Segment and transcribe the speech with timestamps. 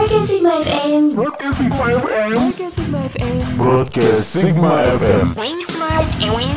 [0.00, 1.14] Broadcast Sigma FM.
[1.14, 3.56] Broadcast Sigma FM.
[3.58, 5.34] Broadcast Sigma FM.
[5.34, 6.56] Broadcast smart and wing.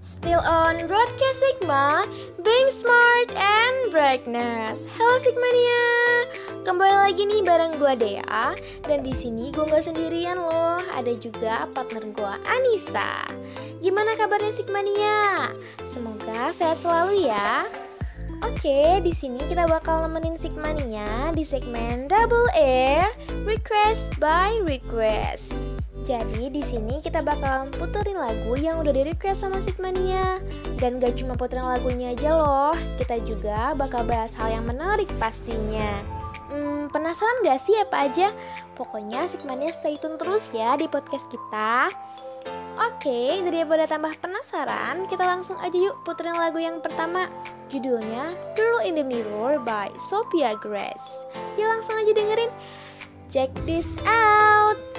[0.00, 2.06] Still on Broadcast Sigma,
[2.44, 4.86] being smart and brightness.
[4.86, 6.51] Halo Sigmania.
[6.62, 8.54] Kembali lagi nih bareng gue Dea
[8.86, 13.26] dan di sini gue nggak sendirian loh, ada juga partner gue Anissa.
[13.82, 15.50] Gimana kabarnya Sigmania?
[15.90, 17.66] Semoga sehat selalu ya.
[18.46, 23.10] Oke, di sini kita bakal nemenin Sigmania di segmen Double Air
[23.42, 25.58] Request by Request.
[26.06, 30.38] Jadi di sini kita bakal puterin lagu yang udah di request sama Sigmania.
[30.78, 36.21] Dan gak cuma puterin lagunya aja loh, kita juga bakal bahas hal yang menarik pastinya.
[36.52, 38.28] Hmm, penasaran gak sih apa aja?
[38.76, 41.88] Pokoknya segmennya stay tune terus ya di podcast kita.
[42.76, 47.32] Oke, daripada tambah penasaran, kita langsung aja yuk puterin lagu yang pertama.
[47.72, 51.24] Judulnya Girl in the Mirror by Sophia Grace.
[51.56, 52.52] Yuk langsung aja dengerin.
[53.32, 54.91] Check this out!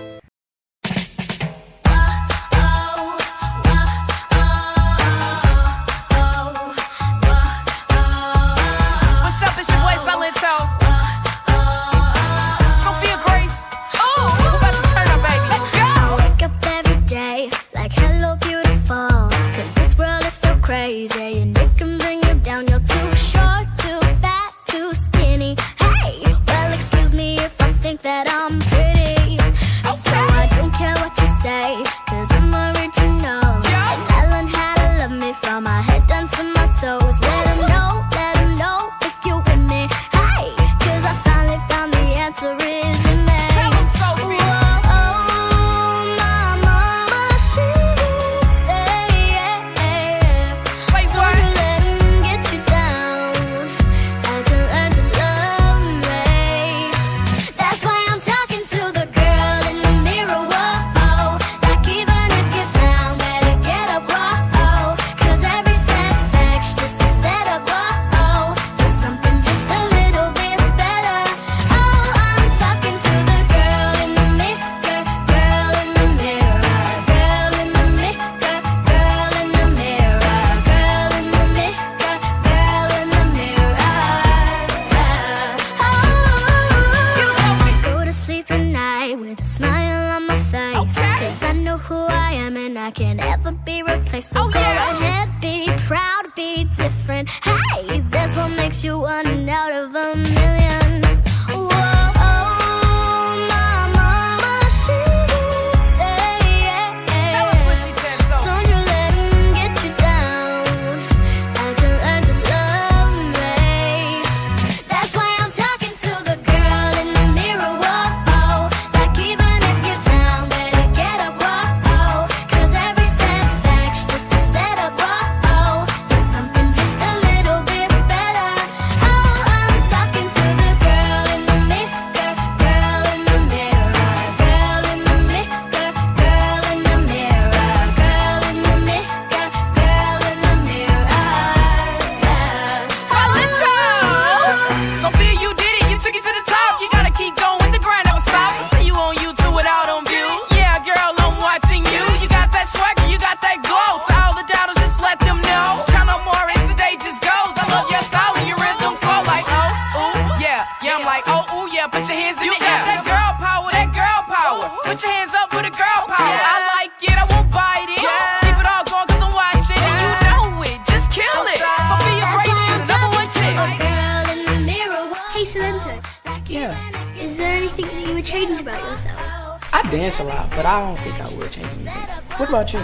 [180.04, 181.94] against a lot, but I don't think I would change anything.
[182.36, 182.80] What about you?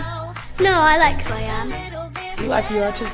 [0.63, 1.67] No, I like who I am.
[2.41, 3.07] You like who you are too?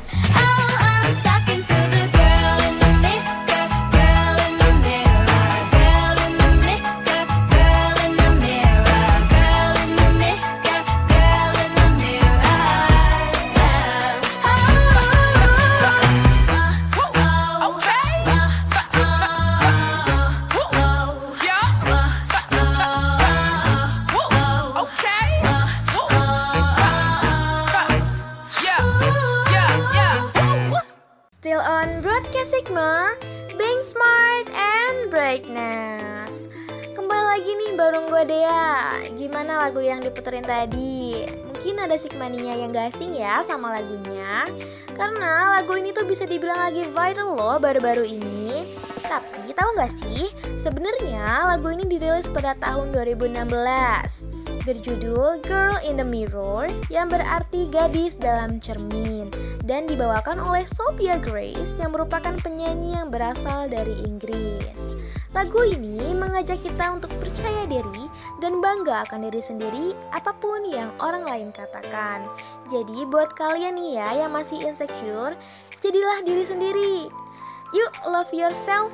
[40.25, 41.22] puterin tadi.
[41.45, 44.50] Mungkin ada Sigmania yang gak asing ya sama lagunya.
[44.98, 48.66] Karena lagu ini tuh bisa dibilang lagi viral loh baru-baru ini.
[49.06, 53.45] Tapi tahu gak sih, sebenarnya lagu ini dirilis pada tahun 2016
[54.66, 59.30] berjudul Girl in the Mirror yang berarti gadis dalam cermin
[59.62, 64.98] dan dibawakan oleh Sophia Grace yang merupakan penyanyi yang berasal dari Inggris.
[65.38, 68.10] Lagu ini mengajak kita untuk percaya diri
[68.44, 72.28] dan bangga akan diri sendiri apa pun yang orang lain katakan.
[72.68, 75.38] Jadi buat kalian nih ya yang masih insecure,
[75.80, 76.96] jadilah diri sendiri.
[77.72, 78.92] Yuk love yourself.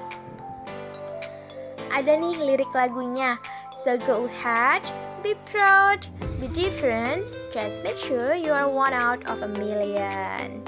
[1.91, 3.35] Ada nih lirik lagunya.
[3.71, 4.83] So go ahead,
[5.23, 6.07] be proud,
[6.39, 7.23] be different,
[7.55, 10.63] just make sure you are one out of a million.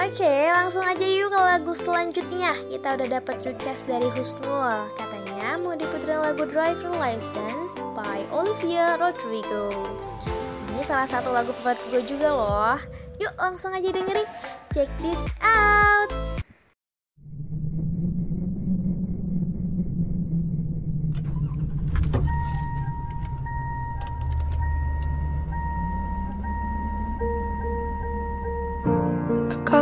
[0.00, 2.56] Oke, langsung aja yuk ke lagu selanjutnya.
[2.72, 4.88] Kita udah dapat request dari Husnul.
[4.96, 5.09] Katanya
[5.60, 9.68] mau diputerin lagu Driver License by Olivia Rodrigo.
[10.72, 12.76] Ini salah satu lagu favorit gue juga loh.
[13.20, 14.28] Yuk langsung aja dengerin.
[14.72, 16.19] Check this out.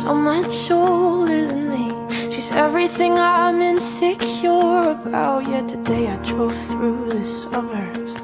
[0.00, 1.92] so much older than me.
[2.32, 5.46] She's everything I'm insecure about.
[5.46, 8.14] Yet today I drove through the suburbs.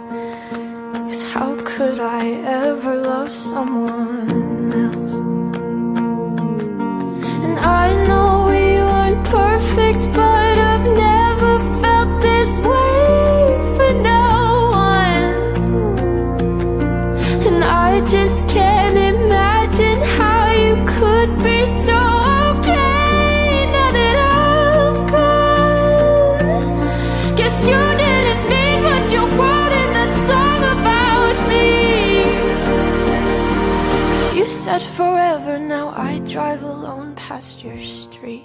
[1.06, 2.24] Cause how could I
[2.64, 5.14] ever love someone else?
[7.44, 8.25] And I know
[34.78, 38.44] said forever, now I drive alone past your street.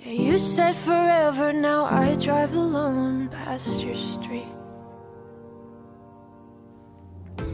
[0.00, 4.48] You said forever, now I drive alone past your street.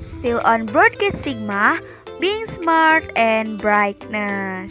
[0.07, 1.83] Still on Broadcast Sigma,
[2.23, 4.71] Being Smart and Brightness.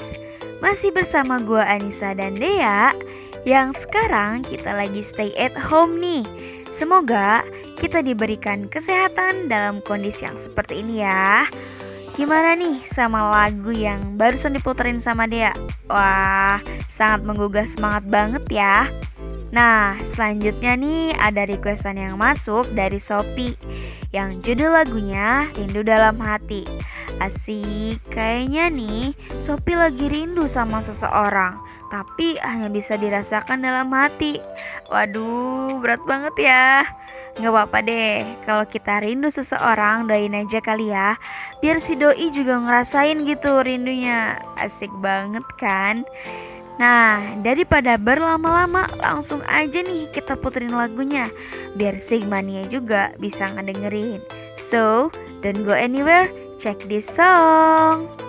[0.63, 2.95] Masih bersama gue Anissa dan Dea
[3.43, 6.23] yang sekarang kita lagi stay at home nih.
[6.71, 7.43] Semoga
[7.83, 11.43] kita diberikan kesehatan dalam kondisi yang seperti ini ya.
[12.15, 15.51] Gimana nih sama lagu yang barusan diputerin sama Dea?
[15.91, 18.87] Wah, sangat menggugah semangat banget ya.
[19.51, 23.51] Nah, selanjutnya nih ada requestan yang masuk dari Sopi
[24.15, 26.63] yang judul lagunya Rindu Dalam Hati.
[27.19, 29.11] Asik, kayaknya nih
[29.43, 31.55] Sopi lagi rindu sama seseorang,
[31.87, 34.39] tapi hanya bisa dirasakan dalam hati.
[34.91, 36.83] Waduh, berat banget ya.
[37.35, 41.19] Nggak apa-apa deh, kalau kita rindu seseorang, doain aja kali ya.
[41.59, 44.39] Biar si doi juga ngerasain gitu rindunya.
[44.55, 46.07] Asik banget kan?
[46.79, 51.27] Nah, daripada berlama-lama, langsung aja nih kita puterin lagunya.
[51.75, 54.23] Biar Sigmania juga bisa ngedengerin.
[54.59, 55.11] So,
[55.43, 58.24] don't go anywhere, check this song.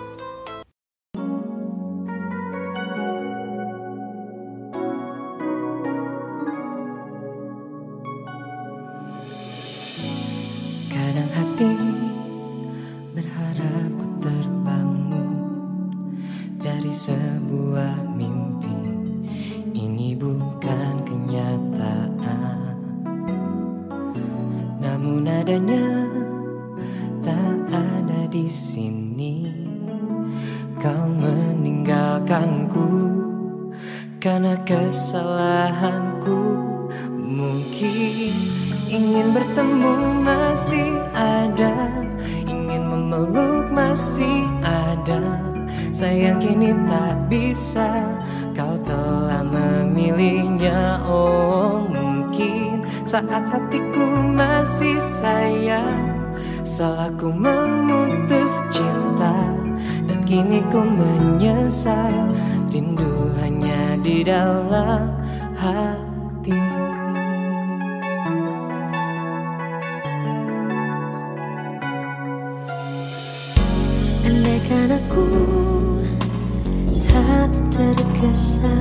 [39.57, 41.89] Bertemu masih ada,
[42.45, 45.17] ingin memeluk masih ada.
[45.97, 47.89] Sayang kini tak bisa,
[48.53, 51.01] kau telah memilihnya.
[51.09, 54.05] Oh mungkin saat hatiku
[54.37, 56.05] masih sayang,
[56.61, 59.57] salahku memutus cinta
[60.05, 62.13] dan kini ku menyesal.
[62.69, 65.17] Rindu hanya di dalam
[65.57, 66.06] hati.
[78.21, 78.76] the I.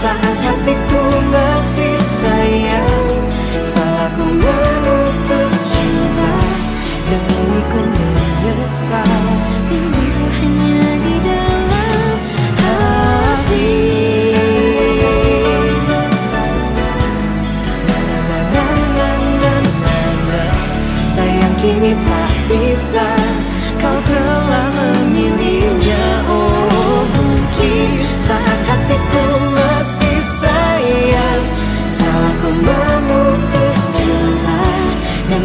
[0.00, 0.37] inside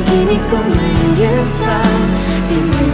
[0.08, 2.00] kini ku menyesal
[2.50, 2.88] rindu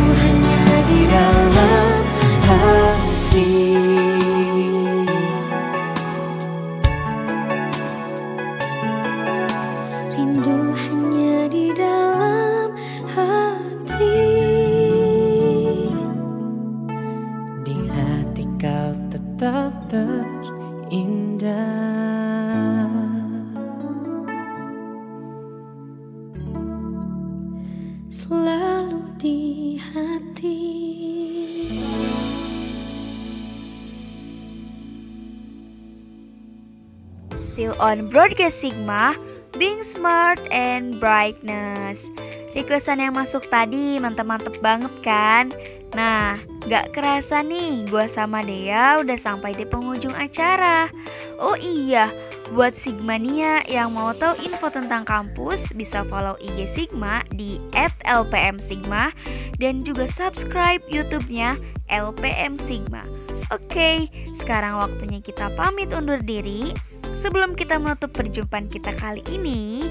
[37.60, 39.20] still on Broadcast Sigma,
[39.60, 42.08] being smart and brightness.
[42.56, 45.52] Requestan yang masuk tadi mantep-mantep banget kan?
[45.92, 46.40] Nah,
[46.72, 50.88] gak kerasa nih, gue sama Dea udah sampai di penghujung acara.
[51.36, 52.08] Oh iya,
[52.56, 57.60] buat Sigmania yang mau tahu info tentang kampus, bisa follow IG Sigma di
[58.08, 59.12] @lpmsigma
[59.60, 61.60] dan juga subscribe YouTube-nya
[61.92, 63.04] LPM Sigma.
[63.52, 64.08] Oke,
[64.40, 66.72] sekarang waktunya kita pamit undur diri.
[67.20, 69.84] Sebelum kita menutup perjumpaan kita kali ini,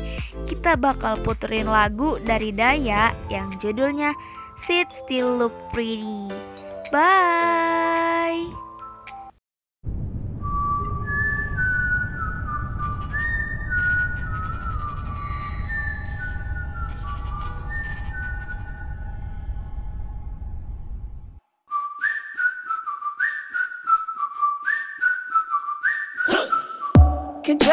[0.48, 4.16] kita bakal puterin lagu dari Daya yang judulnya
[4.64, 6.32] Sit Still Look Pretty.
[6.88, 8.67] Bye.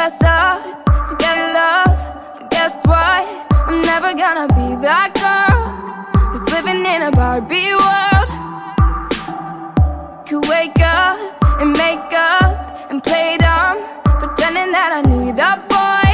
[0.05, 0.63] Up
[1.07, 1.97] to get love,
[2.35, 3.25] but guess what?
[3.67, 8.29] I'm never gonna be that girl who's living in a Barbie world.
[10.27, 11.17] Could wake up
[11.59, 13.81] and make up and play dumb,
[14.21, 16.13] pretending that I need a boy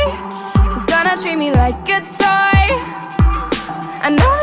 [0.71, 2.63] who's gonna treat me like a toy.
[4.07, 4.40] I know